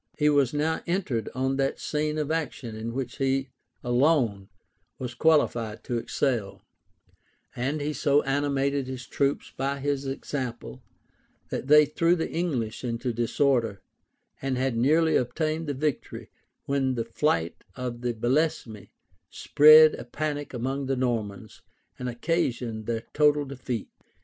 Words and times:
He 0.17 0.29
was 0.29 0.51
now 0.51 0.81
entered 0.87 1.29
on 1.35 1.57
that 1.57 1.79
scene 1.79 2.17
of 2.17 2.31
action 2.31 2.75
in 2.75 2.91
which 2.95 3.21
alone 3.83 4.49
he 4.49 4.53
was 5.03 5.13
qualified 5.13 5.83
to 5.83 5.99
excel; 5.99 6.63
and 7.55 7.79
he 7.79 7.93
so 7.93 8.23
animated 8.23 8.87
his 8.87 9.05
troops 9.05 9.53
by 9.55 9.77
his 9.77 10.07
example, 10.07 10.81
that 11.49 11.67
they 11.67 11.85
threw 11.85 12.15
the 12.15 12.31
English 12.31 12.83
into 12.83 13.13
disorder, 13.13 13.83
and 14.41 14.57
had 14.57 14.75
nearly 14.75 15.15
obtained 15.15 15.67
the 15.67 15.75
victory,[*] 15.75 16.31
when 16.65 16.95
the 16.95 17.05
flight 17.05 17.63
of 17.75 18.01
Belesme 18.01 18.87
spread 19.29 19.93
a 19.93 20.03
panic 20.03 20.51
among 20.51 20.87
the 20.87 20.95
Normans, 20.97 21.61
and 21.99 22.09
occasioned 22.09 22.87
their 22.87 23.03
total 23.13 23.45
defeat. 23.45 23.91